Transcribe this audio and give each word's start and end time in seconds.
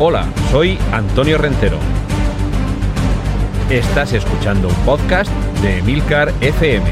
Hola, 0.00 0.32
soy 0.52 0.78
Antonio 0.92 1.38
Rentero. 1.38 1.76
Estás 3.68 4.12
escuchando 4.12 4.68
un 4.68 4.74
podcast 4.84 5.28
de 5.60 5.82
Milcar 5.82 6.32
FM. 6.40 6.86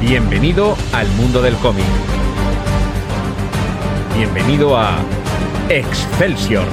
Bienvenido 0.00 0.74
al 0.94 1.06
mundo 1.18 1.42
del 1.42 1.54
cómic. 1.56 1.84
Bienvenido 4.16 4.78
a 4.78 4.96
Excelsior. 5.68 6.64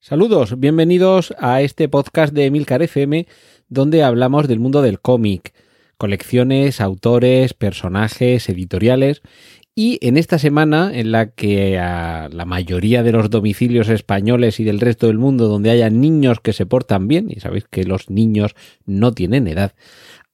Saludos, 0.00 0.58
bienvenidos 0.58 1.34
a 1.38 1.60
este 1.60 1.90
podcast 1.90 2.32
de 2.32 2.50
Milcar 2.50 2.82
FM 2.82 3.26
donde 3.68 4.02
hablamos 4.02 4.48
del 4.48 4.58
mundo 4.58 4.80
del 4.80 5.00
cómic, 5.00 5.52
colecciones, 5.98 6.80
autores, 6.80 7.52
personajes, 7.52 8.48
editoriales 8.48 9.20
y 9.74 9.98
en 10.06 10.18
esta 10.18 10.38
semana, 10.38 10.90
en 10.92 11.12
la 11.12 11.30
que 11.30 11.78
a 11.78 12.28
la 12.30 12.44
mayoría 12.44 13.02
de 13.02 13.12
los 13.12 13.30
domicilios 13.30 13.88
españoles 13.88 14.60
y 14.60 14.64
del 14.64 14.80
resto 14.80 15.06
del 15.06 15.18
mundo 15.18 15.48
donde 15.48 15.70
haya 15.70 15.88
niños 15.88 16.40
que 16.40 16.52
se 16.52 16.66
portan 16.66 17.08
bien, 17.08 17.28
y 17.30 17.40
sabéis 17.40 17.64
que 17.70 17.84
los 17.84 18.10
niños 18.10 18.54
no 18.84 19.12
tienen 19.12 19.48
edad, 19.48 19.74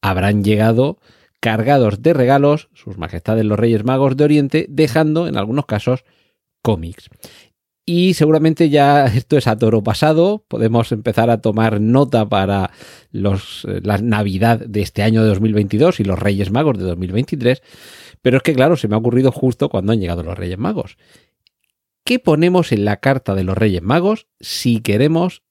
habrán 0.01 0.43
llegado 0.43 0.99
cargados 1.41 2.03
de 2.03 2.15
regalos 2.15 2.69
sus 2.75 2.99
majestades 2.99 3.45
los 3.45 3.59
Reyes 3.59 3.85
Magos 3.85 4.17
de 4.17 4.25
Oriente, 4.25 4.67
dejando 4.69 5.29
en 5.29 5.37
algunos 5.37 5.67
casos 5.67 6.05
cómics. 6.61 7.09
Y 7.91 8.13
seguramente 8.13 8.69
ya 8.69 9.07
esto 9.15 9.39
es 9.39 9.47
a 9.47 9.57
toro 9.57 9.83
pasado, 9.83 10.45
podemos 10.47 10.93
empezar 10.93 11.31
a 11.31 11.41
tomar 11.41 11.81
nota 11.81 12.29
para 12.29 12.71
los, 13.13 13.65
eh, 13.67 13.81
la 13.83 13.97
Navidad 13.97 14.61
de 14.61 14.83
este 14.83 15.03
año 15.03 15.23
de 15.23 15.31
2022 15.31 15.99
y 16.01 16.05
los 16.05 16.19
Reyes 16.19 16.51
Magos 16.51 16.77
de 16.77 16.85
2023, 16.85 17.63
pero 18.21 18.37
es 18.37 18.43
que 18.43 18.53
claro, 18.53 18.77
se 18.77 18.89
me 18.89 18.95
ha 18.95 18.99
ocurrido 18.99 19.33
justo 19.33 19.71
cuando 19.71 19.93
han 19.95 20.01
llegado 20.01 20.23
los 20.23 20.37
Reyes 20.37 20.59
Magos. 20.59 20.99
¿Qué 22.05 22.19
ponemos 22.19 22.73
en 22.73 22.85
la 22.85 22.99
carta 22.99 23.35
de 23.35 23.45
los 23.45 23.57
Reyes 23.57 23.81
Magos 23.81 24.27
si 24.39 24.81
queremos 24.81 25.43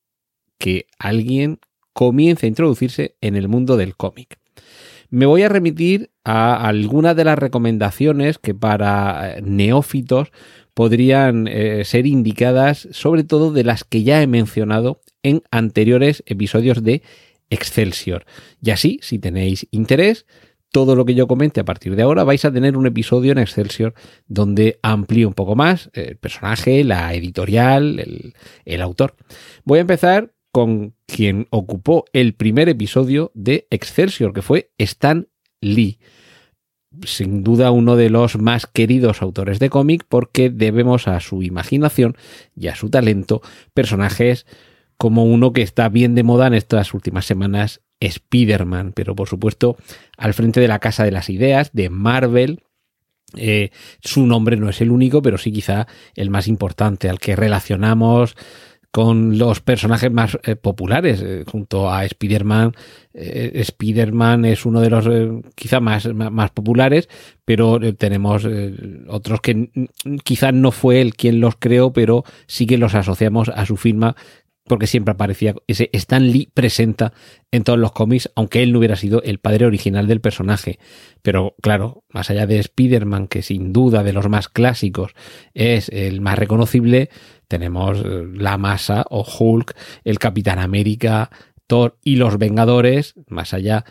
que 0.59 0.85
alguien 0.99 1.59
comience 1.91 2.45
a 2.45 2.49
introducirse 2.49 3.15
en 3.19 3.35
el 3.35 3.47
mundo 3.47 3.77
del 3.77 3.95
cómic? 3.95 4.37
Me 5.09 5.25
voy 5.25 5.41
a 5.41 5.49
remitir 5.49 6.11
a 6.23 6.67
algunas 6.67 7.15
de 7.15 7.23
las 7.23 7.39
recomendaciones 7.39 8.37
que 8.37 8.53
para 8.53 9.37
eh, 9.37 9.41
neófitos 9.41 10.31
podrían 10.77 11.47
eh, 11.47 11.85
ser 11.85 12.05
indicadas, 12.05 12.87
sobre 12.91 13.23
todo 13.23 13.51
de 13.51 13.63
las 13.63 13.83
que 13.83 14.03
ya 14.03 14.21
he 14.21 14.27
mencionado 14.27 15.01
en 15.23 15.41
anteriores 15.49 16.21
episodios 16.27 16.83
de 16.83 17.01
Excelsior. 17.49 18.27
Y 18.61 18.69
así, 18.69 18.99
si 19.01 19.17
tenéis 19.17 19.67
interés, 19.71 20.27
todo 20.71 20.95
lo 20.95 21.03
que 21.03 21.15
yo 21.15 21.25
comente 21.25 21.59
a 21.59 21.65
partir 21.65 21.95
de 21.95 22.03
ahora 22.03 22.23
vais 22.23 22.45
a 22.45 22.53
tener 22.53 22.77
un 22.77 22.85
episodio 22.85 23.31
en 23.31 23.39
Excelsior 23.39 23.95
donde 24.27 24.77
amplío 24.83 25.27
un 25.27 25.33
poco 25.33 25.55
más 25.55 25.89
el 25.93 26.15
personaje, 26.17 26.83
la 26.83 27.11
editorial, 27.15 28.33
el 28.63 28.81
autor. 28.83 29.15
Voy 29.63 29.79
a 29.79 29.81
empezar 29.81 30.31
con 30.51 30.93
quien 31.07 31.47
ocupó 31.49 32.05
el 32.13 32.35
primer 32.35 32.69
episodio 32.69 33.31
de 33.33 33.65
Excelsior, 33.71 34.31
que 34.31 34.43
fue 34.43 34.69
Stan 34.77 35.27
Lee 35.59 35.97
sin 37.03 37.43
duda 37.43 37.71
uno 37.71 37.95
de 37.95 38.09
los 38.09 38.37
más 38.37 38.65
queridos 38.65 39.21
autores 39.21 39.59
de 39.59 39.69
cómic 39.69 40.05
porque 40.07 40.49
debemos 40.49 41.07
a 41.07 41.19
su 41.19 41.43
imaginación 41.43 42.15
y 42.55 42.67
a 42.67 42.75
su 42.75 42.89
talento 42.89 43.41
personajes 43.73 44.45
como 44.97 45.25
uno 45.25 45.53
que 45.53 45.61
está 45.61 45.89
bien 45.89 46.15
de 46.15 46.23
moda 46.23 46.47
en 46.47 46.55
estas 46.55 46.93
últimas 46.93 47.25
semanas, 47.25 47.81
Spider-Man, 47.99 48.93
pero 48.95 49.15
por 49.15 49.27
supuesto 49.27 49.77
al 50.17 50.33
frente 50.33 50.59
de 50.59 50.67
la 50.67 50.79
Casa 50.79 51.03
de 51.03 51.11
las 51.11 51.29
Ideas, 51.29 51.71
de 51.73 51.89
Marvel. 51.89 52.63
Eh, 53.35 53.71
su 54.01 54.25
nombre 54.25 54.55
no 54.55 54.69
es 54.69 54.81
el 54.81 54.89
único, 54.89 55.21
pero 55.21 55.37
sí 55.37 55.51
quizá 55.51 55.87
el 56.15 56.29
más 56.29 56.47
importante, 56.47 57.09
al 57.09 57.19
que 57.19 57.35
relacionamos 57.35 58.35
con 58.91 59.37
los 59.37 59.61
personajes 59.61 60.11
más 60.11 60.37
eh, 60.43 60.55
populares, 60.55 61.21
eh, 61.21 61.43
junto 61.49 61.91
a 61.91 62.05
Spider-Man. 62.05 62.73
Eh, 63.13 63.51
Spider-Man 63.53 64.45
es 64.45 64.65
uno 64.65 64.81
de 64.81 64.89
los 64.89 65.07
quizá 65.55 65.79
más, 65.79 66.11
más, 66.13 66.51
populares, 66.51 67.09
pero 67.45 67.79
tenemos 67.95 68.47
otros 69.07 69.41
que 69.41 69.69
quizá 70.23 70.51
no 70.51 70.71
fue 70.71 71.01
él 71.01 71.15
quien 71.15 71.39
los 71.39 71.55
creó, 71.57 71.93
pero 71.93 72.23
sí 72.45 72.65
que 72.65 72.77
los 72.77 72.95
asociamos 72.95 73.49
a 73.49 73.65
su 73.65 73.77
firma 73.77 74.15
porque 74.67 74.87
siempre 74.87 75.13
aparecía 75.13 75.55
ese 75.67 75.89
Stan 75.93 76.31
Lee 76.31 76.49
presenta 76.53 77.13
en 77.51 77.63
todos 77.63 77.79
los 77.79 77.91
cómics, 77.91 78.29
aunque 78.35 78.63
él 78.63 78.71
no 78.71 78.79
hubiera 78.79 78.95
sido 78.95 79.21
el 79.23 79.39
padre 79.39 79.65
original 79.65 80.07
del 80.07 80.21
personaje. 80.21 80.79
Pero 81.21 81.55
claro, 81.61 82.03
más 82.09 82.29
allá 82.29 82.45
de 82.45 82.59
Spider-Man, 82.59 83.27
que 83.27 83.41
sin 83.41 83.73
duda 83.73 84.03
de 84.03 84.13
los 84.13 84.29
más 84.29 84.49
clásicos 84.49 85.13
es 85.53 85.89
el 85.89 86.21
más 86.21 86.37
reconocible, 86.37 87.09
tenemos 87.47 87.99
eh, 87.99 88.25
la 88.33 88.57
masa 88.57 89.05
o 89.09 89.25
Hulk, 89.25 89.75
el 90.03 90.19
Capitán 90.19 90.59
América, 90.59 91.29
Thor 91.67 91.97
y 92.03 92.15
los 92.15 92.37
Vengadores, 92.37 93.15
más 93.27 93.53
allá 93.53 93.85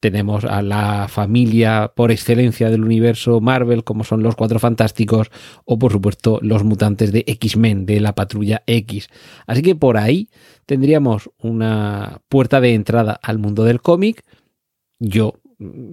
tenemos 0.00 0.44
a 0.44 0.62
la 0.62 1.08
familia 1.08 1.92
por 1.94 2.10
excelencia 2.10 2.70
del 2.70 2.84
universo 2.84 3.40
Marvel, 3.40 3.84
como 3.84 4.04
son 4.04 4.22
los 4.22 4.36
Cuatro 4.36 4.58
Fantásticos, 4.58 5.30
o 5.64 5.78
por 5.78 5.92
supuesto 5.92 6.38
los 6.42 6.64
mutantes 6.64 7.12
de 7.12 7.24
X-Men, 7.26 7.86
de 7.86 8.00
la 8.00 8.14
Patrulla 8.14 8.62
X. 8.66 9.08
Así 9.46 9.62
que 9.62 9.74
por 9.74 9.96
ahí 9.96 10.28
tendríamos 10.66 11.30
una 11.38 12.20
puerta 12.28 12.60
de 12.60 12.74
entrada 12.74 13.18
al 13.22 13.38
mundo 13.38 13.64
del 13.64 13.80
cómic. 13.80 14.24
Yo 14.98 15.34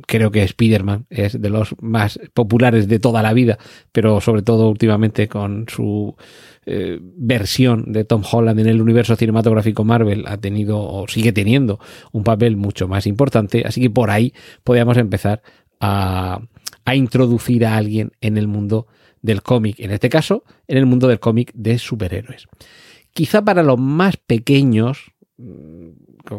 creo 0.07 0.31
que 0.31 0.43
Spider-Man 0.43 1.05
es 1.09 1.41
de 1.41 1.49
los 1.49 1.75
más 1.81 2.19
populares 2.33 2.87
de 2.87 2.99
toda 2.99 3.21
la 3.21 3.33
vida, 3.33 3.57
pero 3.91 4.21
sobre 4.21 4.41
todo 4.41 4.69
últimamente 4.69 5.27
con 5.27 5.65
su 5.67 6.15
eh, 6.65 6.99
versión 7.01 7.91
de 7.91 8.05
Tom 8.05 8.23
Holland 8.29 8.59
en 8.59 8.67
el 8.67 8.81
universo 8.81 9.15
cinematográfico 9.15 9.83
Marvel 9.83 10.25
ha 10.27 10.37
tenido 10.37 10.81
o 10.81 11.07
sigue 11.07 11.31
teniendo 11.31 11.79
un 12.11 12.23
papel 12.23 12.57
mucho 12.57 12.87
más 12.87 13.07
importante, 13.07 13.63
así 13.65 13.81
que 13.81 13.89
por 13.89 14.09
ahí 14.09 14.33
podríamos 14.63 14.97
empezar 14.97 15.41
a, 15.79 16.41
a 16.85 16.95
introducir 16.95 17.65
a 17.65 17.77
alguien 17.77 18.11
en 18.21 18.37
el 18.37 18.47
mundo 18.47 18.87
del 19.21 19.41
cómic, 19.41 19.79
en 19.79 19.91
este 19.91 20.09
caso 20.09 20.43
en 20.67 20.77
el 20.77 20.85
mundo 20.85 21.07
del 21.07 21.19
cómic 21.19 21.51
de 21.53 21.77
superhéroes. 21.77 22.47
Quizá 23.13 23.43
para 23.43 23.63
los 23.63 23.79
más 23.79 24.17
pequeños, 24.17 25.11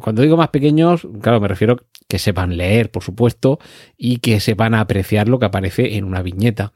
cuando 0.00 0.22
digo 0.22 0.36
más 0.36 0.48
pequeños, 0.48 1.06
claro, 1.20 1.40
me 1.40 1.48
refiero 1.48 1.76
que 2.08 2.18
sepan 2.18 2.56
leer, 2.56 2.90
por 2.90 3.02
supuesto, 3.02 3.58
y 3.96 4.18
que 4.18 4.40
sepan 4.40 4.74
apreciar 4.74 5.28
lo 5.28 5.38
que 5.38 5.46
aparece 5.46 5.96
en 5.96 6.04
una 6.04 6.22
viñeta. 6.22 6.72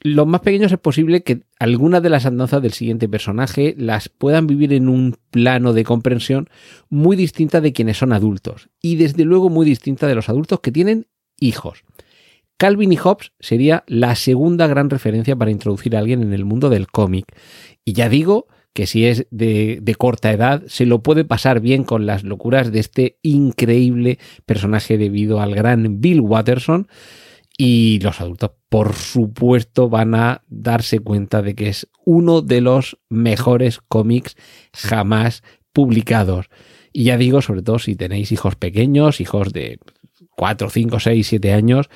Los 0.00 0.26
más 0.26 0.42
pequeños 0.42 0.70
es 0.70 0.78
posible 0.78 1.22
que 1.22 1.44
algunas 1.58 2.02
de 2.02 2.10
las 2.10 2.26
andanzas 2.26 2.60
del 2.60 2.72
siguiente 2.72 3.08
personaje 3.08 3.74
las 3.78 4.10
puedan 4.10 4.46
vivir 4.46 4.72
en 4.74 4.88
un 4.88 5.16
plano 5.30 5.72
de 5.72 5.84
comprensión 5.84 6.48
muy 6.90 7.16
distinta 7.16 7.60
de 7.60 7.72
quienes 7.72 7.98
son 7.98 8.12
adultos, 8.12 8.68
y 8.82 8.96
desde 8.96 9.24
luego 9.24 9.48
muy 9.48 9.64
distinta 9.64 10.06
de 10.06 10.14
los 10.14 10.28
adultos 10.28 10.60
que 10.60 10.72
tienen 10.72 11.06
hijos. 11.40 11.84
Calvin 12.56 12.92
y 12.92 12.96
Hobbes 12.96 13.32
sería 13.40 13.82
la 13.86 14.14
segunda 14.14 14.66
gran 14.66 14.90
referencia 14.90 15.36
para 15.36 15.50
introducir 15.50 15.96
a 15.96 15.98
alguien 15.98 16.22
en 16.22 16.32
el 16.32 16.44
mundo 16.44 16.70
del 16.70 16.86
cómic. 16.86 17.26
Y 17.84 17.94
ya 17.94 18.08
digo 18.08 18.46
que 18.74 18.86
si 18.86 19.06
es 19.06 19.26
de, 19.30 19.94
corta 19.96 20.32
edad, 20.32 20.64
se 20.66 20.84
lo 20.84 21.02
puede 21.02 21.24
pasar 21.24 21.60
bien 21.60 21.84
con 21.84 22.06
las 22.06 22.24
locuras 22.24 22.72
de 22.72 22.80
este 22.80 23.18
increíble 23.22 24.18
personaje 24.44 24.98
debido 24.98 25.40
al 25.40 25.54
gran 25.54 26.00
Bill 26.00 26.20
Watterson. 26.20 26.88
Y 27.56 28.00
los 28.00 28.20
adultos, 28.20 28.50
por 28.68 28.94
supuesto, 28.94 29.88
van 29.88 30.16
a 30.16 30.42
darse 30.48 30.98
cuenta 30.98 31.40
de 31.40 31.54
que 31.54 31.68
es 31.68 31.88
uno 32.04 32.42
de 32.42 32.60
los 32.60 32.98
mejores 33.08 33.78
cómics 33.78 34.36
jamás 34.72 35.44
publicados. 35.72 36.50
Y 36.92 37.04
ya 37.04 37.16
digo, 37.16 37.42
sobre 37.42 37.62
todo 37.62 37.78
si 37.78 37.94
tenéis 37.94 38.32
hijos 38.32 38.56
pequeños, 38.56 39.20
hijos 39.20 39.52
de 39.52 39.78
4, 40.36 40.68
5, 40.68 40.98
6, 40.98 41.26
7 41.26 41.52
años, 41.52 41.90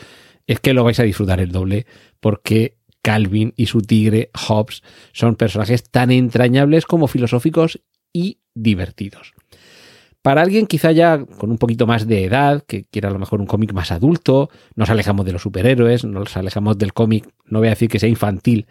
es 0.46 0.60
que 0.60 0.74
lo 0.74 0.84
vais 0.84 1.00
a 1.00 1.04
disfrutar 1.04 1.40
el 1.40 1.50
doble 1.50 1.86
porque 2.20 2.77
Calvin 3.08 3.54
y 3.56 3.64
su 3.64 3.80
tigre 3.80 4.30
Hobbes 4.34 4.82
son 5.14 5.34
personajes 5.34 5.82
tan 5.82 6.10
entrañables 6.10 6.84
como 6.84 7.08
filosóficos 7.08 7.80
y 8.12 8.40
divertidos. 8.54 9.32
Para 10.20 10.42
alguien 10.42 10.66
quizá 10.66 10.92
ya 10.92 11.24
con 11.24 11.50
un 11.50 11.56
poquito 11.56 11.86
más 11.86 12.06
de 12.06 12.24
edad, 12.24 12.62
que 12.66 12.84
quiera 12.84 13.08
a 13.08 13.12
lo 13.12 13.18
mejor 13.18 13.40
un 13.40 13.46
cómic 13.46 13.72
más 13.72 13.92
adulto, 13.92 14.50
nos 14.74 14.90
alejamos 14.90 15.24
de 15.24 15.32
los 15.32 15.40
superhéroes, 15.40 16.04
nos 16.04 16.36
alejamos 16.36 16.76
del 16.76 16.92
cómic, 16.92 17.26
no 17.46 17.60
voy 17.60 17.68
a 17.68 17.70
decir 17.70 17.88
que 17.88 17.98
sea 17.98 18.10
infantil, 18.10 18.66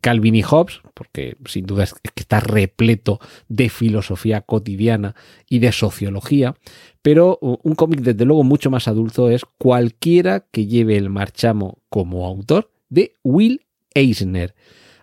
Calvin 0.00 0.36
y 0.36 0.42
Hobbes, 0.42 0.82
porque 0.94 1.36
sin 1.46 1.66
duda 1.66 1.82
es 1.82 1.94
que 1.94 2.10
está 2.14 2.38
repleto 2.38 3.18
de 3.48 3.70
filosofía 3.70 4.42
cotidiana 4.42 5.16
y 5.48 5.58
de 5.58 5.72
sociología, 5.72 6.54
pero 7.02 7.40
un 7.40 7.74
cómic 7.74 8.02
desde 8.02 8.24
luego 8.24 8.44
mucho 8.44 8.70
más 8.70 8.86
adulto 8.86 9.30
es 9.30 9.44
cualquiera 9.58 10.46
que 10.52 10.66
lleve 10.66 10.96
el 10.96 11.10
marchamo 11.10 11.78
como 11.88 12.24
autor 12.24 12.70
de 12.88 13.14
Will 13.24 13.62
Eisner. 13.94 14.54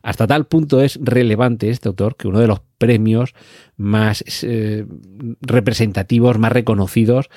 Hasta 0.01 0.27
tal 0.27 0.45
punto 0.45 0.81
es 0.81 0.99
relevante 1.01 1.69
este 1.69 1.89
autor 1.89 2.15
que 2.15 2.27
uno 2.27 2.39
de 2.39 2.47
los 2.47 2.61
premios 2.77 3.33
más 3.75 4.23
eh, 4.43 4.85
representativos, 5.41 6.37
más 6.39 6.51
reconocidos 6.51 7.29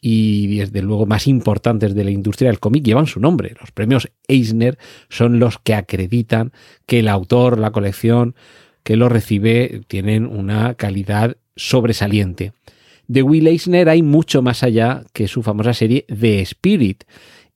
y 0.00 0.58
desde 0.58 0.82
luego 0.82 1.06
más 1.06 1.26
importantes 1.26 1.94
de 1.94 2.04
la 2.04 2.10
industria 2.10 2.50
del 2.50 2.60
cómic 2.60 2.84
llevan 2.84 3.06
su 3.06 3.20
nombre. 3.20 3.54
Los 3.60 3.72
premios 3.72 4.10
Eisner 4.28 4.78
son 5.08 5.38
los 5.38 5.58
que 5.58 5.74
acreditan 5.74 6.52
que 6.86 7.00
el 7.00 7.08
autor, 7.08 7.58
la 7.58 7.70
colección 7.70 8.34
que 8.82 8.96
lo 8.96 9.08
recibe 9.08 9.82
tienen 9.88 10.26
una 10.26 10.74
calidad 10.74 11.36
sobresaliente. 11.56 12.52
De 13.06 13.22
Will 13.22 13.46
Eisner 13.46 13.88
hay 13.88 14.02
mucho 14.02 14.42
más 14.42 14.62
allá 14.62 15.02
que 15.12 15.28
su 15.28 15.42
famosa 15.42 15.72
serie 15.72 16.04
The 16.08 16.42
Spirit 16.42 17.04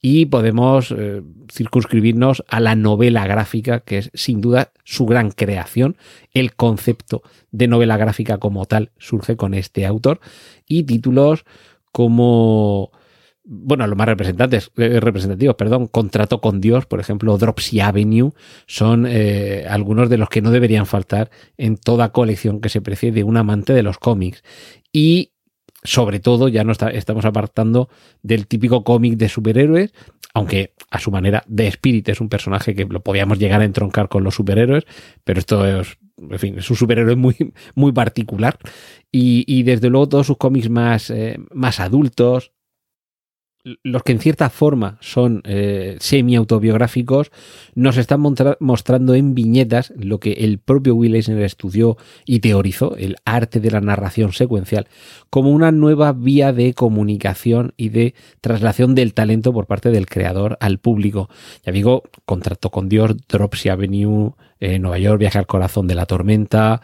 y 0.05 0.27
podemos 0.27 0.91
eh, 0.91 1.23
circunscribirnos 1.51 2.45
a 2.49 2.59
la 2.59 2.75
novela 2.75 3.25
gráfica, 3.25 3.81
que 3.81 3.99
es 3.99 4.11
sin 4.15 4.41
duda 4.41 4.73
su 4.85 5.07
gran 5.07 5.31
creación. 5.31 5.97
El 6.35 6.55
concepto 6.55 7.23
de 7.53 7.69
novela 7.69 7.97
gráfica 7.97 8.39
como 8.39 8.67
tal 8.67 8.91
surge 8.99 9.37
con 9.37 9.55
este 9.55 9.87
autor 9.87 10.21
y 10.67 10.83
títulos 10.83 11.45
como 11.93 12.91
bueno, 13.45 13.87
los 13.87 13.99
más 13.99 14.07
representantes, 14.07 14.71
eh, 14.77 15.01
representativos, 15.01 15.57
perdón, 15.57 15.89
Contrato 15.89 16.41
con 16.41 16.61
Dios, 16.61 16.87
por 16.87 17.01
ejemplo, 17.01 17.37
Dropsy 17.39 17.81
Avenue, 17.81 18.33
son 18.67 19.05
eh, 19.09 19.67
algunos 19.69 20.09
de 20.09 20.19
los 20.19 20.29
que 20.29 20.43
no 20.43 20.53
deberían 20.53 20.87
faltar 20.87 21.31
en 21.57 21.77
toda 21.77 22.13
colección 22.13 22.61
que 22.61 22.69
se 22.69 22.81
precie 22.81 23.11
de 23.11 23.25
un 23.25 23.37
amante 23.37 23.73
de 23.73 23.83
los 23.83 23.99
cómics. 23.99 24.45
Y 24.93 25.32
sobre 25.83 26.21
todo 26.21 26.49
ya 26.49 26.65
no 26.65 26.73
estamos 26.73 27.25
apartando 27.25 27.89
del 28.23 28.47
típico 28.47 28.85
cómic 28.85 29.17
de 29.17 29.29
superhéroes, 29.29 29.93
aunque 30.35 30.75
a 30.91 30.99
su 30.99 31.11
manera 31.11 31.45
de 31.47 31.67
Spirit 31.69 32.09
es 32.09 32.21
un 32.21 32.29
personaje 32.29 32.75
que 32.75 32.85
lo 32.85 33.03
podíamos 33.03 33.39
llegar 33.39 33.61
a 33.61 33.65
entroncar 33.65 34.09
con 34.09 34.25
los 34.25 34.35
superhéroes, 34.35 34.85
pero 35.25 35.41
esto 35.41 35.67
es, 35.67 35.99
en 36.17 36.39
fin, 36.39 36.59
es 36.59 36.71
un 36.71 36.77
superhéroe 36.77 37.17
muy, 37.17 37.53
muy 37.75 37.93
particular. 37.93 38.59
Y, 39.11 39.63
desde 39.65 39.91
luego 39.91 40.09
todos 40.09 40.27
sus 40.27 40.39
cómics 40.39 40.71
más, 40.71 41.11
eh, 41.11 41.39
más 41.53 41.81
adultos, 41.81 42.53
los 43.65 44.03
que 44.03 44.13
en 44.13 44.19
cierta 44.19 44.51
forma 44.51 44.99
son 45.01 45.43
eh, 45.45 45.97
semi-autobiográficos, 46.01 47.31
nos 47.75 47.97
están 47.97 48.21
mostrando 48.59 49.15
en 49.15 49.35
viñetas 49.35 49.93
lo 49.97 50.19
que 50.19 50.33
el 50.33 50.59
propio 50.59 50.97
Will 50.97 51.15
Eisner 51.15 51.43
estudió 51.43 51.97
y 52.25 52.41
teorizó, 52.41 52.97
el 52.97 53.17
arte 53.25 53.61
de 53.61 53.71
la 53.71 53.81
narración 53.81 54.33
secuencial, 54.33 54.89
como 55.31 55.51
una 55.51 55.71
nueva 55.71 56.13
vía 56.13 56.53
de 56.53 56.75
comunicación 56.75 57.73
y 57.77 57.91
de 57.91 58.15
traslación 58.41 58.95
del 58.95 59.15
talento 59.15 59.53
por 59.53 59.67
parte 59.67 59.91
del 59.91 60.07
creador 60.07 60.57
al 60.61 60.79
público. 60.79 61.29
Ya 61.65 61.73
digo, 61.73 62.03
Contrato 62.25 62.71
con 62.71 62.89
Dios, 62.89 63.17
Dropsy 63.29 63.69
Avenue, 63.69 64.35
eh, 64.59 64.79
Nueva 64.79 64.99
York, 64.99 65.19
Viaje 65.19 65.39
al 65.39 65.47
Corazón 65.47 65.87
de 65.87 65.95
la 65.95 66.07
Tormenta, 66.07 66.83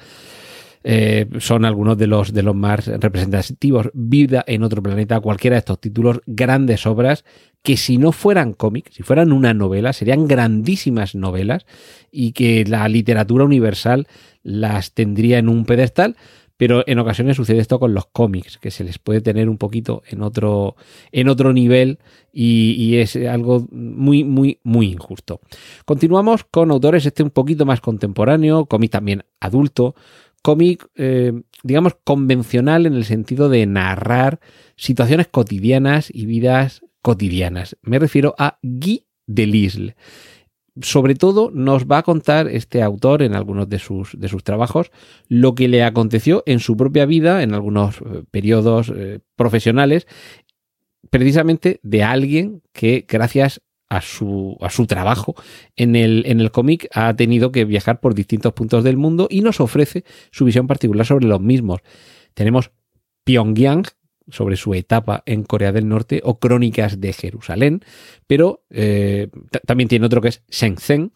eh, 0.90 1.26
son 1.38 1.66
algunos 1.66 1.98
de 1.98 2.06
los, 2.06 2.32
de 2.32 2.42
los 2.42 2.54
más 2.54 2.86
representativos. 2.86 3.90
Vida 3.92 4.42
en 4.46 4.62
otro 4.62 4.82
planeta, 4.82 5.20
cualquiera 5.20 5.56
de 5.56 5.58
estos 5.58 5.78
títulos, 5.82 6.22
grandes 6.24 6.86
obras 6.86 7.26
que 7.62 7.76
si 7.76 7.98
no 7.98 8.10
fueran 8.10 8.54
cómics, 8.54 8.94
si 8.94 9.02
fueran 9.02 9.32
una 9.32 9.52
novela, 9.52 9.92
serían 9.92 10.26
grandísimas 10.26 11.14
novelas 11.14 11.66
y 12.10 12.32
que 12.32 12.64
la 12.64 12.88
literatura 12.88 13.44
universal 13.44 14.06
las 14.42 14.94
tendría 14.94 15.36
en 15.36 15.50
un 15.50 15.66
pedestal. 15.66 16.16
Pero 16.56 16.82
en 16.86 16.98
ocasiones 16.98 17.36
sucede 17.36 17.58
esto 17.58 17.78
con 17.78 17.92
los 17.92 18.06
cómics, 18.06 18.56
que 18.56 18.70
se 18.70 18.82
les 18.82 18.98
puede 18.98 19.20
tener 19.20 19.48
un 19.48 19.58
poquito 19.58 20.02
en 20.08 20.22
otro, 20.22 20.74
en 21.12 21.28
otro 21.28 21.52
nivel 21.52 21.98
y, 22.32 22.72
y, 22.72 22.96
es 22.96 23.14
algo 23.14 23.68
muy, 23.70 24.24
muy, 24.24 24.58
muy 24.64 24.86
injusto. 24.86 25.40
Continuamos 25.84 26.42
con 26.42 26.72
autores 26.72 27.06
este 27.06 27.22
un 27.22 27.30
poquito 27.30 27.64
más 27.64 27.80
contemporáneo, 27.80 28.66
cómic 28.66 28.90
también 28.90 29.22
adulto, 29.38 29.94
cómic, 30.42 30.88
eh, 30.96 31.32
digamos, 31.62 31.96
convencional 32.04 32.86
en 32.86 32.94
el 32.94 33.04
sentido 33.04 33.48
de 33.48 33.66
narrar 33.66 34.40
situaciones 34.76 35.28
cotidianas 35.28 36.10
y 36.12 36.26
vidas 36.26 36.82
cotidianas. 37.02 37.76
Me 37.82 37.98
refiero 37.98 38.34
a 38.38 38.58
Guy 38.62 39.06
Delisle. 39.26 39.96
Sobre 40.80 41.16
todo 41.16 41.50
nos 41.52 41.86
va 41.86 41.98
a 41.98 42.02
contar 42.02 42.46
este 42.46 42.82
autor 42.82 43.22
en 43.22 43.34
algunos 43.34 43.68
de 43.68 43.80
sus, 43.80 44.18
de 44.18 44.28
sus 44.28 44.44
trabajos 44.44 44.92
lo 45.26 45.56
que 45.56 45.66
le 45.66 45.82
aconteció 45.82 46.44
en 46.46 46.60
su 46.60 46.76
propia 46.76 47.04
vida, 47.04 47.42
en 47.42 47.52
algunos 47.52 48.00
eh, 48.00 48.22
periodos 48.30 48.92
eh, 48.94 49.18
profesionales, 49.34 50.06
precisamente 51.10 51.80
de 51.82 52.04
alguien 52.04 52.62
que 52.72 53.04
gracias 53.08 53.60
a 53.88 54.00
su, 54.00 54.56
a 54.60 54.70
su 54.70 54.86
trabajo 54.86 55.34
en 55.76 55.96
el, 55.96 56.24
en 56.26 56.40
el 56.40 56.50
cómic 56.50 56.88
ha 56.92 57.14
tenido 57.14 57.52
que 57.52 57.64
viajar 57.64 58.00
por 58.00 58.14
distintos 58.14 58.52
puntos 58.52 58.84
del 58.84 58.96
mundo 58.96 59.28
y 59.30 59.40
nos 59.40 59.60
ofrece 59.60 60.04
su 60.30 60.44
visión 60.44 60.66
particular 60.66 61.06
sobre 61.06 61.26
los 61.26 61.40
mismos. 61.40 61.80
Tenemos 62.34 62.70
Pyongyang, 63.24 63.84
sobre 64.30 64.56
su 64.56 64.74
etapa 64.74 65.22
en 65.26 65.42
Corea 65.42 65.72
del 65.72 65.88
Norte, 65.88 66.20
o 66.22 66.38
Crónicas 66.38 67.00
de 67.00 67.12
Jerusalén, 67.12 67.80
pero 68.26 68.62
eh, 68.70 69.28
también 69.66 69.88
tiene 69.88 70.06
otro 70.06 70.20
que 70.20 70.28
es 70.28 70.42
Shenzhen, 70.50 71.12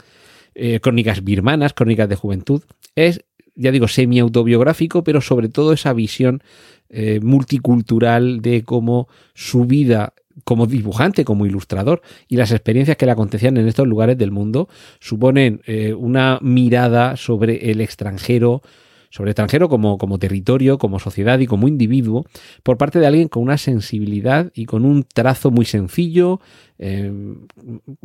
eh, 0.54 0.80
Crónicas 0.80 1.22
birmanas, 1.22 1.74
Crónicas 1.74 2.08
de 2.08 2.16
Juventud. 2.16 2.62
Es, 2.94 3.24
ya 3.54 3.70
digo, 3.70 3.88
semi-autobiográfico, 3.88 5.04
pero 5.04 5.20
sobre 5.20 5.48
todo 5.48 5.72
esa 5.72 5.92
visión 5.92 6.42
eh, 6.88 7.20
multicultural 7.22 8.40
de 8.40 8.64
cómo 8.64 9.08
su 9.34 9.64
vida 9.64 10.14
como 10.44 10.66
dibujante, 10.66 11.24
como 11.24 11.46
ilustrador, 11.46 12.02
y 12.28 12.36
las 12.36 12.52
experiencias 12.52 12.96
que 12.96 13.06
le 13.06 13.12
acontecían 13.12 13.56
en 13.56 13.68
estos 13.68 13.86
lugares 13.86 14.18
del 14.18 14.30
mundo 14.30 14.68
suponen 15.00 15.60
eh, 15.66 15.94
una 15.94 16.38
mirada 16.42 17.16
sobre 17.16 17.70
el 17.70 17.80
extranjero, 17.80 18.62
sobre 19.12 19.32
extranjero 19.32 19.68
como, 19.68 19.98
como 19.98 20.18
territorio, 20.18 20.78
como 20.78 20.98
sociedad 20.98 21.38
y 21.38 21.46
como 21.46 21.68
individuo, 21.68 22.24
por 22.62 22.78
parte 22.78 22.98
de 22.98 23.06
alguien 23.06 23.28
con 23.28 23.42
una 23.42 23.58
sensibilidad 23.58 24.50
y 24.54 24.64
con 24.64 24.86
un 24.86 25.04
trazo 25.04 25.50
muy 25.50 25.66
sencillo, 25.66 26.40
em, 26.78 27.46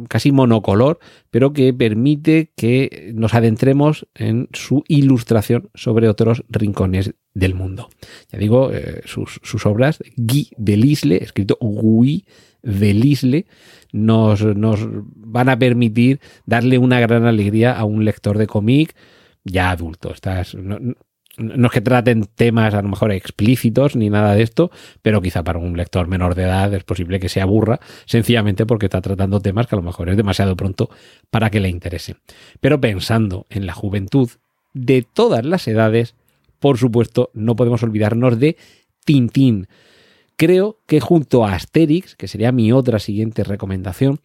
casi 0.09 0.33
monocolor, 0.33 0.99
pero 1.31 1.53
que 1.53 1.73
permite 1.73 2.51
que 2.57 3.13
nos 3.15 3.33
adentremos 3.33 4.05
en 4.15 4.49
su 4.51 4.83
ilustración 4.89 5.69
sobre 5.75 6.09
otros 6.09 6.43
rincones 6.49 7.13
del 7.33 7.55
mundo. 7.55 7.87
Ya 8.29 8.37
digo, 8.37 8.71
eh, 8.73 9.01
sus, 9.05 9.65
obras, 9.65 10.03
Guy 10.17 10.49
Delisle, 10.57 11.23
escrito 11.23 11.57
Guy 11.61 12.25
Delisle, 12.63 13.45
nos, 13.93 14.43
nos 14.43 14.81
van 15.15 15.47
a 15.47 15.57
permitir 15.57 16.19
darle 16.45 16.77
una 16.77 16.99
gran 16.99 17.25
alegría 17.25 17.71
a 17.71 17.85
un 17.85 18.03
lector 18.03 18.37
de 18.37 18.47
cómic 18.47 18.93
ya 19.47 19.71
adulto. 19.71 20.13
No, 20.55 20.79
no, 21.37 21.67
es 21.67 21.71
que 21.71 21.81
traten 21.81 22.25
temas 22.35 22.73
a 22.73 22.81
lo 22.81 22.89
mejor 22.89 23.11
explícitos 23.11 23.95
ni 23.95 24.09
nada 24.09 24.33
de 24.33 24.41
esto, 24.41 24.71
pero 25.01 25.21
quizá 25.21 25.43
para 25.43 25.59
un 25.59 25.77
lector 25.77 26.07
menor 26.07 26.33
de 26.35 26.43
edad 26.43 26.73
es 26.73 26.83
posible 26.83 27.19
que 27.19 27.29
se 27.29 27.41
aburra, 27.41 27.79
sencillamente 28.05 28.65
porque 28.65 28.87
está 28.87 29.01
tratando 29.01 29.39
temas 29.39 29.67
que 29.67 29.75
a 29.75 29.77
lo 29.77 29.83
mejor 29.83 30.09
es 30.09 30.17
demasiado 30.17 30.55
pronto 30.55 30.89
para 31.29 31.49
que 31.49 31.59
le 31.59 31.69
interesen. 31.69 32.17
Pero 32.59 32.81
pensando 32.81 33.45
en 33.49 33.67
la 33.67 33.73
juventud 33.73 34.29
de 34.73 35.03
todas 35.03 35.45
las 35.45 35.67
edades, 35.67 36.15
por 36.59 36.77
supuesto, 36.77 37.29
no 37.33 37.55
podemos 37.55 37.83
olvidarnos 37.83 38.39
de 38.39 38.57
Tintín. 39.05 39.67
Creo 40.37 40.79
que 40.87 40.99
junto 40.99 41.45
a 41.45 41.53
Asterix, 41.53 42.15
que 42.15 42.27
sería 42.27 42.51
mi 42.51 42.71
otra 42.71 42.99
siguiente 42.99 43.43
recomendación, 43.43 44.19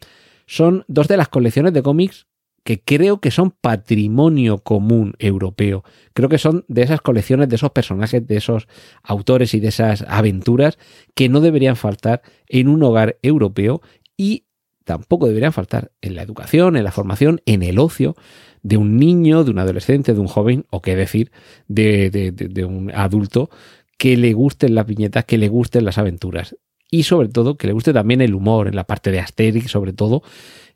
son 0.47 0.85
dos 0.89 1.09
de 1.09 1.17
las 1.17 1.29
colecciones 1.29 1.73
de 1.73 1.83
cómics 1.83 2.27
que 2.65 2.81
creo 2.81 3.21
que 3.21 3.31
son 3.31 3.51
patrimonio 3.51 4.59
común 4.59 5.15
europeo. 5.19 5.85
Creo 6.15 6.29
que 6.29 6.39
son 6.39 6.65
de 6.69 6.83
esas 6.83 7.01
colecciones, 7.01 7.49
de 7.49 7.57
esos 7.57 7.73
personajes, 7.73 8.27
de 8.27 8.37
esos 8.37 8.69
autores 9.03 9.55
y 9.55 9.61
de 9.61 9.69
esas 9.69 10.03
aventuras 10.09 10.79
que 11.15 11.29
no 11.29 11.41
deberían 11.41 11.77
faltar 11.77 12.23
en 12.49 12.69
un 12.69 12.83
hogar 12.83 13.19
europeo 13.23 13.83
y 14.17 14.45
tampoco 14.85 15.27
deberían 15.27 15.53
faltar 15.53 15.93
en 16.01 16.15
la 16.15 16.23
educación, 16.23 16.77
en 16.77 16.85
la 16.85 16.93
formación, 16.93 17.41
en 17.47 17.63
el 17.63 17.79
ocio 17.79 18.15
de 18.63 18.77
un 18.77 18.97
niño, 18.97 19.45
de 19.45 19.51
un 19.51 19.59
adolescente, 19.59 20.15
de 20.15 20.21
un 20.21 20.29
joven, 20.29 20.67
o 20.71 20.83
qué 20.83 20.95
decir, 20.95 21.33
de, 21.69 22.65
un 22.67 22.93
adulto 22.95 23.51
que 23.99 24.17
le 24.17 24.33
gusten 24.33 24.75
las 24.75 24.87
viñetas, 24.87 25.25
que 25.25 25.39
le 25.39 25.49
gusten 25.49 25.85
las 25.85 25.99
aventuras 25.99 26.57
y 26.93 27.05
sobre 27.05 27.29
todo 27.29 27.57
que 27.57 27.67
le 27.67 27.73
guste 27.73 27.95
también 27.95 28.21
el 28.21 28.35
humor 28.35 28.69
en 28.69 28.77
la 28.77 28.85
parte 28.85 29.11
de 29.11 29.19
Asterix, 29.19 29.71
sobre 29.71 29.95
todo. 29.95 30.23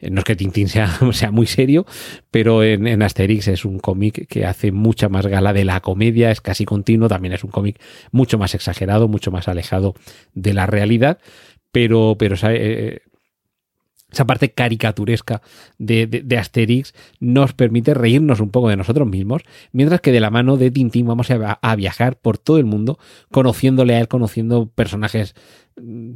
Eh, 0.00 0.08
no 0.08 0.20
es 0.20 0.24
que 0.24 0.34
Tintín 0.34 0.66
sea, 0.68 0.88
sea 1.12 1.30
muy 1.30 1.46
serio, 1.46 1.84
pero 2.30 2.64
en, 2.64 3.02
Asterix 3.02 3.48
es 3.48 3.66
un 3.66 3.78
cómic 3.78 4.26
que 4.26 4.46
hace 4.46 4.72
mucha 4.72 5.10
más 5.10 5.26
gala 5.26 5.52
de 5.52 5.66
la 5.66 5.80
comedia, 5.80 6.30
es 6.30 6.40
casi 6.40 6.64
continuo, 6.64 7.08
también 7.08 7.34
es 7.34 7.44
un 7.44 7.50
cómic 7.50 7.78
mucho 8.12 8.38
más 8.38 8.54
exagerado, 8.54 9.08
mucho 9.08 9.30
más 9.30 9.46
alejado 9.46 9.94
de 10.32 10.54
la 10.54 10.64
realidad, 10.64 11.18
pero, 11.70 12.16
pero 12.18 12.34
eh, 12.48 13.00
esa 14.10 14.24
parte 14.24 14.52
caricaturesca 14.52 15.42
de, 15.78 16.24
Asterix 16.38 16.94
nos 17.18 17.52
permite 17.52 17.92
reírnos 17.92 18.40
un 18.40 18.50
poco 18.50 18.68
de 18.68 18.76
nosotros 18.76 19.08
mismos, 19.08 19.42
mientras 19.72 20.00
que 20.00 20.12
de 20.12 20.20
la 20.20 20.30
mano 20.30 20.56
de 20.56 20.70
Tintín 20.70 21.06
vamos 21.06 21.28
a, 21.30 21.76
viajar 21.76 22.16
por 22.16 22.38
todo 22.38 22.58
el 22.58 22.64
mundo, 22.64 22.98
conociéndole 23.30 23.94
a 23.94 24.00
él, 24.00 24.08
conociendo 24.08 24.68
personajes 24.68 25.34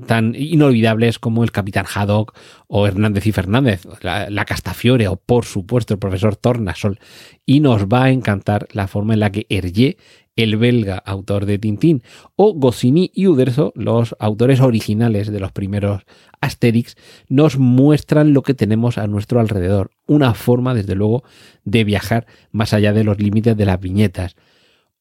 tan 0.06 0.35
inolvidables 0.35 1.18
como 1.18 1.44
el 1.44 1.52
Capitán 1.52 1.85
Haddock 1.92 2.35
o 2.66 2.87
Hernández 2.87 3.26
y 3.26 3.32
Fernández, 3.32 3.87
la, 4.00 4.30
la, 4.30 4.47
Castafiore 4.47 5.06
o 5.09 5.16
por 5.16 5.44
supuesto 5.44 5.92
el 5.92 6.00
profesor 6.00 6.37
Tornasol. 6.37 6.99
Y 7.44 7.61
nos 7.61 7.87
va 7.87 8.04
a 8.04 8.11
encantar 8.11 8.68
la 8.73 8.87
forma 8.87 9.12
en 9.12 9.20
la 9.20 9.30
que 9.30 9.47
Hergé 9.50 9.99
el 10.37 10.56
belga 10.56 10.96
autor 10.99 11.46
de 11.46 11.58
Tintín, 11.58 12.02
o 12.37 12.54
Goscinny 12.54 13.10
y 13.14 13.26
Uderzo, 13.26 13.72
los 13.75 14.16
autores 14.18 14.60
originales 14.60 15.30
de 15.30 15.40
los 15.40 15.52
primeros 15.52 16.02
Asterix, 16.40 16.96
nos 17.28 17.58
muestran 17.58 18.32
lo 18.32 18.42
que 18.42 18.54
tenemos 18.54 18.99
a 18.99 19.06
nuestro 19.06 19.40
alrededor. 19.40 19.90
Una 20.06 20.34
forma, 20.34 20.75
desde 20.75 20.94
luego, 20.94 21.25
de 21.64 21.84
viajar 21.84 22.26
más 22.52 22.72
allá 22.72 22.92
de 22.92 23.04
los 23.04 23.18
límites 23.20 23.56
de 23.56 23.66
las 23.66 23.80
viñetas. 23.80 24.37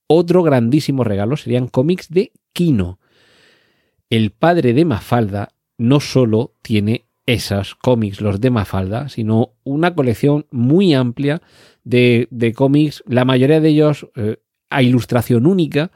Otro 0.08 0.44
grandísimo 0.44 1.04
regalo 1.04 1.38
serían 1.38 1.68
cómics 1.68 2.10
de 2.10 2.32
Kino. 2.52 3.00
El 4.10 4.32
padre 4.32 4.74
de 4.74 4.86
Mafalda 4.86 5.54
no 5.78 6.00
solo 6.00 6.56
tiene 6.64 7.06
esos 7.28 7.76
cómics, 7.76 8.22
los 8.22 8.42
de 8.42 8.50
Mafalda, 8.50 9.08
sino 9.08 9.54
una 9.64 9.94
colección 9.94 10.48
muy 10.50 10.96
amplia 10.96 11.44
de, 11.84 12.28
cómics, 12.56 13.04
la 13.08 13.24
mayoría 13.24 13.62
de 13.62 13.70
ellos 13.70 14.08
eh, 14.16 14.38
a 14.70 14.82
ilustración 14.82 15.46
única, 15.46 15.92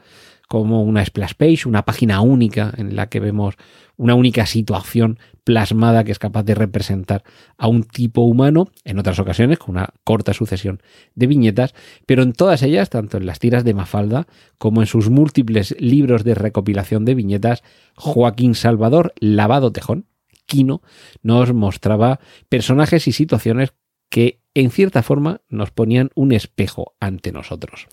como 0.48 0.82
una 0.82 1.04
splash 1.04 1.34
page, 1.34 1.68
una 1.68 1.84
página 1.84 2.20
única 2.20 2.72
en 2.76 2.96
la 2.96 3.08
que 3.08 3.20
vemos 3.20 3.56
una 3.96 4.14
única 4.14 4.46
situación 4.46 5.18
plasmada 5.44 6.04
que 6.04 6.12
es 6.12 6.18
capaz 6.18 6.42
de 6.42 6.54
representar 6.54 7.22
a 7.58 7.68
un 7.68 7.84
tipo 7.84 8.22
humano, 8.22 8.68
en 8.84 8.98
otras 8.98 9.18
ocasiones 9.18 9.58
con 9.58 9.76
una 9.76 9.90
corta 10.04 10.32
sucesión 10.32 10.82
de 11.14 11.26
viñetas, 11.26 11.74
pero 12.06 12.22
en 12.22 12.32
todas 12.32 12.62
ellas, 12.62 12.90
tanto 12.90 13.18
en 13.18 13.26
las 13.26 13.38
tiras 13.38 13.64
de 13.64 13.74
Mafalda 13.74 14.26
como 14.58 14.80
en 14.80 14.86
sus 14.86 15.10
múltiples 15.10 15.76
libros 15.78 16.24
de 16.24 16.34
recopilación 16.34 17.04
de 17.04 17.14
viñetas, 17.14 17.62
Joaquín 17.96 18.54
Salvador 18.54 19.12
Lavado 19.18 19.72
Tejón, 19.72 20.06
Quino, 20.46 20.82
nos 21.22 21.52
mostraba 21.54 22.20
personajes 22.48 23.08
y 23.08 23.12
situaciones 23.12 23.72
que 24.08 24.40
en 24.54 24.70
cierta 24.70 25.02
forma 25.02 25.40
nos 25.48 25.70
ponían 25.70 26.10
un 26.14 26.32
espejo 26.32 26.94
ante 27.00 27.32
nosotros. 27.32 27.86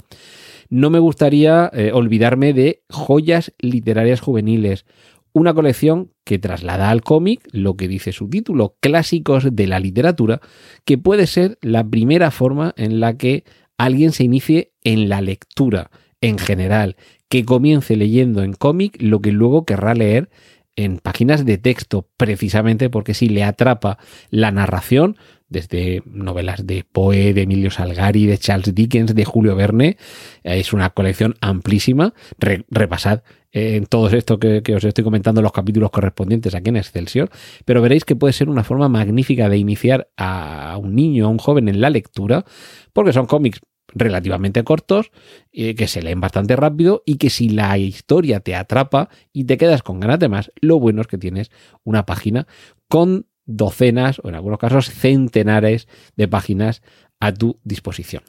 No 0.70 0.90
me 0.90 1.00
gustaría 1.00 1.70
eh, 1.74 1.92
olvidarme 1.94 2.54
de 2.54 2.84
Joyas 2.90 3.54
Literarias 3.60 4.22
Juveniles, 4.22 4.86
una 5.34 5.54
colección 5.54 6.12
que 6.24 6.40
traslada 6.40 6.90
al 6.90 7.02
cómic 7.02 7.48
lo 7.52 7.76
que 7.76 7.88
dice 7.88 8.12
su 8.12 8.30
título, 8.30 8.76
clásicos 8.80 9.48
de 9.52 9.68
la 9.68 9.80
literatura, 9.80 10.42
que 10.86 10.98
puede 10.98 11.28
ser 11.28 11.58
la 11.62 11.84
primera 11.84 12.32
forma 12.32 12.74
en 12.78 13.00
la 13.00 13.18
que 13.18 13.44
alguien 13.78 14.12
se 14.12 14.24
inicie 14.24 14.74
en 14.84 15.10
la 15.10 15.22
lectura 15.22 15.90
en 16.22 16.38
general, 16.38 16.98
que 17.30 17.46
comience 17.46 17.96
leyendo 17.96 18.44
en 18.44 18.54
cómic 18.54 18.98
lo 19.02 19.22
que 19.22 19.32
luego 19.32 19.66
querrá 19.66 19.96
leer 19.96 20.30
en 20.76 21.00
páginas 21.00 21.46
de 21.46 21.58
texto, 21.58 22.08
precisamente 22.18 22.90
porque 22.90 23.14
si 23.14 23.28
le 23.28 23.44
atrapa 23.44 23.98
la 24.30 24.52
narración, 24.52 25.18
desde 25.52 26.02
novelas 26.06 26.66
de 26.66 26.86
Poe, 26.90 27.34
de 27.34 27.42
Emilio 27.42 27.70
Salgari, 27.70 28.26
de 28.26 28.38
Charles 28.38 28.74
Dickens, 28.74 29.14
de 29.14 29.26
Julio 29.26 29.56
Verne, 29.56 29.98
eh, 30.44 30.60
es 30.60 30.74
una 30.74 30.90
colección 30.90 31.36
amplísima. 31.42 32.14
repasad 32.40 33.22
eh, 33.52 33.76
en 33.76 33.86
todo 33.86 34.08
esto 34.08 34.40
que, 34.40 34.64
os 34.74 34.84
estoy 34.84 35.04
comentando 35.04 35.42
los 35.42 35.52
capítulos 35.52 35.92
correspondientes 35.92 36.56
aquí 36.56 36.70
en 36.70 36.78
Excelsior, 36.78 37.30
pero 37.66 37.82
veréis 37.82 38.06
que 38.06 38.16
puede 38.16 38.34
ser 38.34 38.50
una 38.50 38.64
forma 38.64 38.88
magnífica 38.88 39.50
de 39.50 39.58
iniciar 39.58 40.10
a 40.16 40.78
un 40.82 40.96
niño, 40.96 41.26
a 41.26 41.30
un 41.30 41.38
joven 41.38 41.68
en 41.68 41.82
la 41.82 41.90
lectura, 41.90 42.46
porque 42.94 43.12
son 43.12 43.26
cómics 43.26 43.60
relativamente 43.94 44.64
cortos, 44.64 45.12
eh, 45.52 45.76
que 45.76 45.88
se 45.88 46.02
leen 46.02 46.22
bastante 46.22 46.56
rápido 46.56 47.04
y 47.06 47.18
que 47.18 47.30
si 47.30 47.50
la 47.50 47.78
historia 47.78 48.40
te 48.40 48.56
atrapa 48.56 49.10
y 49.34 49.44
te 49.44 49.58
quedas 49.58 49.84
con 49.84 50.00
ganas 50.00 50.20
de 50.20 50.30
más, 50.30 50.50
lo 50.62 50.80
bueno 50.80 51.02
es 51.02 51.08
que 51.08 51.18
tienes 51.18 51.52
una 51.84 52.06
página 52.06 52.48
con 52.88 53.26
docenas 53.46 54.20
o 54.24 54.30
en 54.30 54.36
algunos 54.36 54.60
casos 54.60 54.90
centenares 54.90 55.88
de 56.16 56.28
páginas 56.28 56.82
a 57.20 57.34
tu 57.34 57.60
disposición. 57.64 58.24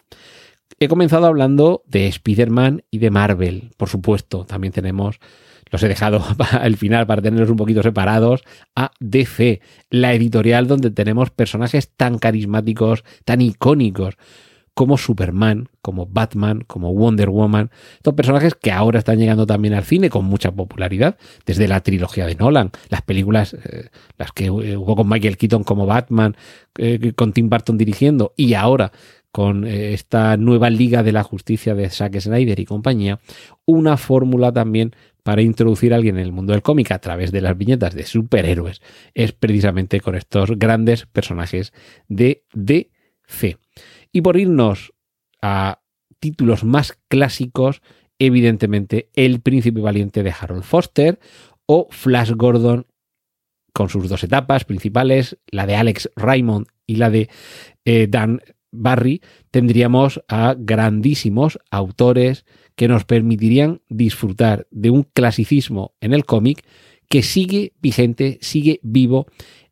He 0.79 0.89
comenzado 0.89 1.27
hablando 1.27 1.83
de 1.87 2.07
Spider-Man 2.07 2.85
y 2.91 2.99
de 2.99 3.11
Marvel, 3.11 3.71
por 3.77 3.89
supuesto, 3.89 4.45
también 4.45 4.73
tenemos 4.73 5.21
los 5.73 5.83
he 5.83 5.89
dejado 5.89 6.23
al 6.53 6.77
final 6.77 7.07
para 7.07 7.23
tenerlos 7.23 7.51
un 7.51 7.57
poquito 7.57 7.83
separados, 7.83 8.45
a 8.77 8.93
DC, 9.01 9.61
la 9.91 10.13
editorial 10.13 10.69
donde 10.69 10.91
tenemos 10.91 11.31
personajes 11.31 11.91
tan 11.97 12.19
carismáticos, 12.19 13.05
tan 13.25 13.41
icónicos 13.41 14.17
como 14.75 14.97
Superman, 14.97 15.69
como 15.83 16.07
Batman, 16.07 16.63
como 16.67 16.95
Wonder 16.95 17.29
Woman, 17.29 17.71
estos 17.97 18.15
personajes 18.15 18.55
que 18.55 18.73
ahora 18.73 18.99
están 18.99 19.19
llegando 19.19 19.47
también 19.47 19.75
al 19.75 19.85
cine 19.85 20.09
con 20.09 20.25
mucha 20.25 20.51
popularidad, 20.51 21.19
desde 21.45 21.69
la 21.69 21.81
trilogía 21.81 22.27
de 22.27 22.35
Nolan, 22.35 22.71
las 22.89 23.03
películas, 23.03 23.55
eh, 23.55 23.89
las 24.17 24.33
que 24.33 24.51
hubo 24.51 24.97
con 24.97 25.09
Michael 25.09 25.37
Keaton 25.37 25.65
como 25.65 25.87
Batman, 25.87 26.37
eh, 26.79 27.13
con 27.15 27.33
Tim 27.33 27.51
Burton 27.51 27.77
dirigiendo, 27.77 28.33
y 28.37 28.55
ahora 28.55 28.93
con 29.31 29.65
eh, 29.67 29.95
esta 29.95 30.37
nueva 30.37 30.71
Liga 30.71 31.03
de 31.03 31.13
la 31.13 31.23
Justicia 31.23 31.75
de 31.75 31.91
Zack 31.91 32.21
Snyder 32.21 32.59
y 32.61 32.65
compañía, 32.65 33.21
una 33.65 33.97
fórmula 33.97 34.53
también 34.53 34.95
para 35.23 35.43
introducir 35.43 35.93
a 35.93 35.97
alguien 35.97 36.17
en 36.17 36.25
el 36.25 36.33
mundo 36.33 36.53
del 36.53 36.63
cómic 36.63 36.91
a 36.93 36.99
través 36.99 37.31
de 37.31 37.41
las 37.41 37.57
viñetas 37.57 37.95
de 37.95 38.05
superhéroes, 38.05 38.83
es 39.15 39.33
precisamente 39.33 40.01
con 40.01 40.15
estos 40.15 40.51
grandes 40.59 41.07
personajes 41.07 41.73
de 42.09 42.45
DC. 42.53 43.62
Y 44.13 44.21
por 44.21 44.37
irnos 44.37 44.93
a 45.41 45.81
títulos 46.21 46.65
más 46.65 46.99
clásicos, 47.09 47.83
evidentemente 48.19 49.11
El 49.15 49.41
Príncipe 49.41 49.81
Valiente 49.81 50.23
de 50.23 50.35
Harold 50.39 50.63
Foster 50.63 51.19
o 51.67 51.89
Flash 51.91 52.33
Gordon 52.33 52.87
con 53.73 53.89
sus 53.89 54.09
dos 54.09 54.23
etapas 54.23 54.65
principales, 54.65 55.39
la 55.51 55.67
de 55.67 55.77
Alex 55.77 56.11
Raymond 56.15 56.67
y 56.87 56.97
la 56.97 57.11
de 57.11 57.31
eh, 57.85 58.07
Dan 58.09 58.41
Barry, 58.71 59.23
tendríamos 59.51 60.23
a 60.29 60.55
grandísimos 60.59 61.59
autores 61.71 62.45
que 62.75 62.89
nos 62.89 63.05
permitirían 63.05 63.83
disfrutar 63.89 64.67
de 64.71 64.91
un 64.91 65.03
clasicismo 65.05 65.95
en 66.01 66.13
el 66.13 66.25
cómic 66.25 66.65
que 67.09 67.23
sigue 67.23 67.73
vigente, 67.81 68.39
sigue 68.41 68.81
vivo 68.83 69.27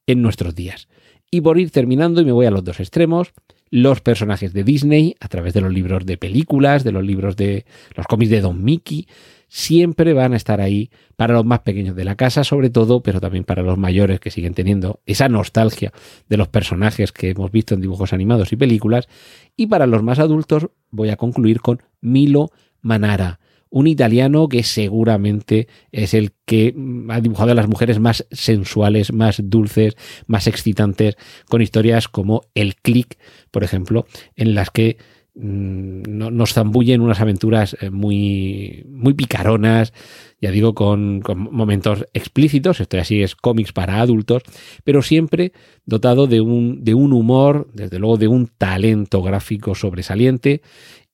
en 0.07 0.23
nuestros 0.23 0.55
días. 0.55 0.89
Y 1.31 1.41
por 1.41 1.59
ir 1.59 1.71
terminando, 1.71 2.21
y 2.21 2.25
me 2.25 2.33
voy 2.33 2.47
a 2.47 2.51
los 2.51 2.65
dos 2.65 2.81
extremos, 2.81 3.33
los 3.71 4.01
personajes 4.01 4.53
de 4.53 4.65
Disney 4.65 5.17
a 5.21 5.29
través 5.29 5.55
de 5.55 5.61
los 5.61 5.73
libros 5.73 6.05
de 6.05 6.17
películas, 6.17 6.85
de 6.85 6.93
los 6.93 7.05
libros 7.05 7.37
de 7.37 7.65
los 7.95 8.07
cómics 8.07 8.31
de 8.31 8.41
Don 8.41 8.63
Mickey, 8.63 9.07
siempre 9.49 10.13
van 10.13 10.33
a 10.33 10.37
estar 10.37 10.61
ahí 10.61 10.91
para 11.17 11.35
los 11.35 11.45
más 11.45 11.61
pequeños 11.61 11.97
de 11.97 12.05
la 12.05 12.15
casa, 12.15 12.45
sobre 12.45 12.71
todo, 12.71 13.03
pero 13.03 13.21
también 13.21 13.45
para 13.45 13.63
los 13.63 13.77
mayores 13.77 14.21
que 14.21 14.31
siguen 14.31 14.55
teniendo 14.55 15.01
esa 15.07 15.29
nostalgia 15.29 15.93
de 16.29 16.37
los 16.37 16.49
personajes 16.49 17.11
que 17.11 17.31
hemos 17.31 17.51
visto 17.51 17.75
en 17.75 17.81
dibujos 17.81 18.13
animados 18.13 18.53
y 18.53 18.57
películas. 18.57 19.09
Y 19.57 19.67
para 19.67 19.87
los 19.87 20.03
más 20.05 20.21
adultos 20.21 20.69
voy 20.91 21.11
a 21.11 21.17
concluir 21.17 21.61
con 21.61 21.83
Milo 22.01 22.51
Manara, 22.81 23.40
un 23.71 23.87
italiano 23.87 24.49
que 24.49 24.63
seguramente 24.63 25.69
es 25.93 26.13
el 26.13 26.33
que 26.45 26.75
mm, 26.77 27.11
ha 27.11 27.21
dibujado 27.21 27.53
a 27.53 27.55
las 27.55 27.69
mujeres 27.69 27.99
más 27.99 28.27
sensuales, 28.31 29.13
más 29.13 29.41
dulces, 29.45 29.97
más 30.27 30.47
excitantes, 30.47 31.17
con 31.49 31.63
historias 31.63 32.09
como 32.09 32.43
El 32.55 32.75
Click, 32.75 33.17
por 33.51 33.65
ejemplo, 33.65 34.07
en 34.35 34.55
las 34.55 34.71
que 34.71 34.99
mm, 35.35 36.03
nos 36.35 36.53
zambullen 36.53 37.01
unas 37.01 37.21
aventuras 37.21 37.77
eh, 37.81 37.91
muy, 37.91 38.85
muy 38.89 39.15
picaronas, 39.15 39.93
ya 40.41 40.51
digo, 40.51 40.75
con, 40.75 41.21
con, 41.21 41.39
momentos 41.39 42.07
explícitos, 42.13 42.81
esto 42.81 42.99
así 42.99 43.23
es 43.23 43.37
cómics 43.37 43.73
para 43.73 44.01
adultos, 44.01 44.43
pero 44.83 45.03
siempre 45.03 45.53
dotado 45.85 46.27
de 46.27 46.41
un, 46.41 46.83
de 46.83 46.95
un 46.95 47.13
humor, 47.13 47.69
desde 47.73 47.99
luego 47.99 48.17
de 48.17 48.29
un 48.29 48.49
talento 48.49 49.23
gráfico 49.23 49.75
sobresaliente 49.75 50.63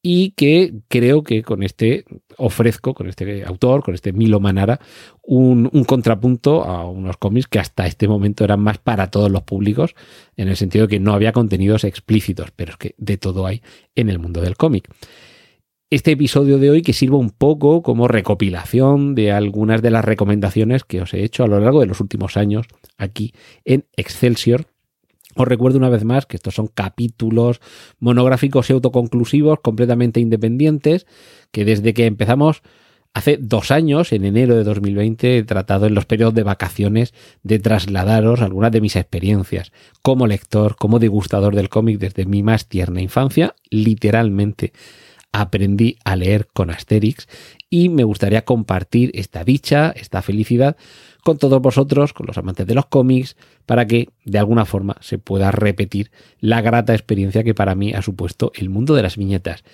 y 0.09 0.31
que 0.37 0.73
creo 0.87 1.25
que 1.25 1.43
con 1.43 1.65
este 1.65 2.05
ofrezco, 2.37 2.95
con 2.95 3.09
este 3.09 3.45
autor, 3.45 3.83
con 3.83 3.93
este 3.93 4.13
Milo 4.13 4.39
Manara, 4.39 4.79
un, 5.21 5.69
contrapunto 5.85 6.63
a 6.63 6.89
unos 6.89 7.17
cómics 7.17 7.49
que 7.49 7.59
hasta 7.59 7.89
este 7.89 8.07
momento 8.07 8.45
eran 8.45 8.61
más 8.61 8.79
para 8.79 9.11
todos 9.11 9.33
los 9.33 9.43
públicos, 9.43 9.97
en 10.37 10.47
el 10.47 10.57
sentido 10.57 10.87
de 10.87 10.91
que 10.91 11.01
no 11.01 11.13
había 11.13 11.33
contenidos 11.33 11.83
explícitos, 11.83 12.53
pero 12.55 12.71
es 12.71 12.77
que 12.77 12.95
de 12.99 13.19
todo 13.19 13.47
hay 13.47 13.63
en 13.97 14.09
el 14.09 14.21
mundo 14.21 14.41
del 14.41 14.57
cómic. 14.57 14.89
Este 15.91 16.13
episodio 16.13 16.59
de 16.59 16.71
hoy 16.71 16.83
que 16.83 16.93
sirva 16.93 17.17
un 17.17 17.31
poco 17.31 17.83
como 17.83 18.07
recopilación 18.07 19.17
de 19.17 19.33
algunas 19.33 19.83
de 19.83 19.91
las 19.91 20.05
recomendaciones 20.05 20.85
que 20.85 21.01
os 21.01 21.15
he 21.15 21.25
hecho 21.25 21.43
a 21.43 21.49
lo 21.49 21.59
largo 21.59 21.81
de 21.81 21.87
los 21.87 22.01
últimos 22.01 22.37
años 22.37 22.69
aquí 22.97 23.33
en 23.65 23.87
Excelsior 23.97 24.67
os 25.37 25.47
recuerdo 25.47 25.79
una 25.79 25.89
vez 25.89 26.05
más 26.05 26.27
que 26.27 26.37
estos 26.37 26.55
son 26.55 26.67
capítulos 26.69 27.61
monográficos 28.01 28.69
y 28.69 28.73
autoconclusivos 28.73 29.61
completamente 29.61 30.21
independientes 30.21 31.07
que 31.53 31.65
desde 31.65 31.95
que 31.95 32.07
empezamos 32.07 32.63
hace 33.17 33.39
dos 33.41 33.71
años, 33.71 34.13
en 34.13 34.27
enero 34.27 34.57
de 34.57 34.65
2020, 34.65 35.39
he 35.39 35.43
tratado 35.45 35.87
en 35.87 35.95
los 35.95 36.05
periodos 36.05 36.35
de 36.35 36.43
vacaciones 36.43 37.15
de 37.43 37.59
trasladaros 37.59 38.43
algunas 38.43 38.73
de 38.73 38.83
mis 38.83 38.95
experiencias 38.95 39.73
como 40.03 40.27
lector, 40.27 40.77
como 40.77 40.99
degustador 40.99 41.55
del 41.55 41.71
cómic 41.71 41.99
desde 41.99 42.27
mi 42.27 42.43
más 42.43 42.69
tierna 42.69 43.01
infancia, 43.01 43.55
literalmente 43.71 44.73
aprendí 45.33 45.99
a 46.05 46.17
leer 46.17 46.47
con 46.53 46.71
Asterix 46.71 47.27
y 47.71 47.89
me 47.89 48.05
gustaría 48.05 48.45
compartir 48.45 49.11
esta 49.15 49.45
dicha, 49.45 49.93
esta 49.97 50.23
felicidad 50.23 50.77
con 51.25 51.39
todos 51.39 51.61
vosotros, 51.61 52.13
con 52.13 52.27
los 52.27 52.39
amantes 52.39 52.67
de 52.67 52.75
los 52.75 52.87
cómics, 52.87 53.37
para 53.67 53.87
que 53.87 54.09
de 54.25 54.39
alguna 54.39 54.65
forma 54.65 54.97
se 55.01 55.19
pueda 55.19 55.51
repetir 55.51 56.11
la 56.41 56.61
grata 56.61 56.95
experiencia 56.95 57.45
que 57.45 57.55
para 57.55 57.75
mí 57.75 57.93
ha 57.93 58.03
supuesto 58.03 58.53
el 58.55 58.71
mundo 58.71 58.95
de 58.95 59.03
las 59.03 59.17
viñetas. 59.17 59.65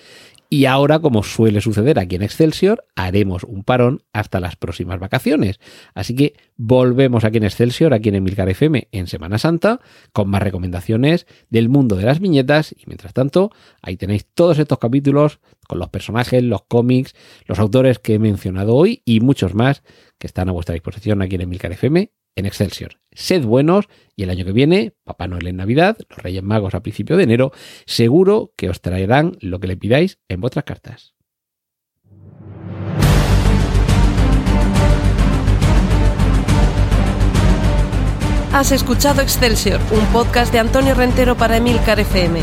Y 0.52 0.66
ahora, 0.66 0.99
como 0.99 1.22
suele 1.22 1.62
suceder 1.62 1.99
aquí 1.99 2.16
en 2.16 2.22
Excelsior, 2.22 2.84
haremos 2.94 3.42
un 3.42 3.64
parón 3.64 4.02
hasta 4.12 4.38
las 4.38 4.54
próximas 4.54 5.00
vacaciones. 5.00 5.58
Así 5.94 6.14
que 6.14 6.34
volvemos 6.58 7.25
aquí 7.25 7.38
en 7.38 7.44
Excelsior, 7.44 7.94
aquí 7.94 8.11
en 8.11 8.16
Emilcar 8.16 8.50
FM, 8.50 8.88
en 8.92 9.06
Semana 9.06 9.38
Santa, 9.38 9.80
con 10.12 10.28
más 10.28 10.42
recomendaciones 10.42 11.26
del 11.49 11.70
mundo 11.70 11.96
de 11.96 12.04
las 12.04 12.20
viñetas. 12.20 12.72
Y 12.72 12.82
mientras 12.84 13.14
tanto, 13.14 13.50
ahí 13.80 13.96
tenéis 13.96 14.26
todos 14.26 14.58
estos 14.58 14.78
capítulos 14.78 15.40
con 15.66 15.78
los 15.78 15.88
personajes, 15.88 16.42
los 16.42 16.64
cómics, 16.64 17.14
los 17.46 17.58
autores 17.58 17.99
que 17.99 18.16
he 18.16 18.18
mencionado 18.18 18.75
hoy 18.75 19.00
y 19.06 19.20
muchos 19.20 19.54
más 19.54 19.82
que 20.18 20.26
están 20.26 20.50
a 20.50 20.52
vuestra 20.52 20.75
disposición 20.75 21.22
aquí 21.22 21.37
en 21.37 21.40
Emilcar 21.40 21.72
FM 21.72 22.11
en 22.36 22.46
Excelsior. 22.46 23.00
Sed 23.12 23.44
buenos 23.44 23.86
y 24.16 24.22
el 24.22 24.30
año 24.30 24.44
que 24.44 24.52
viene, 24.52 24.94
Papá 25.04 25.26
Noel 25.28 25.46
en 25.46 25.56
Navidad, 25.56 25.96
los 26.08 26.18
Reyes 26.18 26.42
Magos 26.42 26.74
a 26.74 26.82
principio 26.82 27.16
de 27.16 27.24
enero, 27.24 27.52
seguro 27.86 28.52
que 28.56 28.68
os 28.70 28.80
traerán 28.80 29.36
lo 29.40 29.60
que 29.60 29.66
le 29.66 29.76
pidáis 29.76 30.18
en 30.28 30.40
vuestras 30.40 30.64
cartas. 30.64 31.14
Has 38.52 38.70
escuchado 38.70 39.22
Excelsior, 39.22 39.80
un 39.92 40.04
podcast 40.12 40.52
de 40.52 40.58
Antonio 40.58 40.94
Rentero 40.94 41.38
para 41.38 41.56
Emilcar 41.56 41.98
FM. 41.98 42.42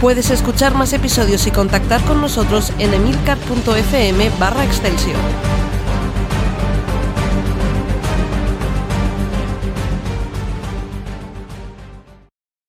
Puedes 0.00 0.30
escuchar 0.30 0.74
más 0.74 0.94
episodios 0.94 1.46
y 1.46 1.50
contactar 1.50 2.02
con 2.04 2.22
nosotros 2.22 2.72
en 2.78 2.94
emilcar.fm 2.94 4.30
barra 4.40 4.64
Excelsior. 4.64 5.16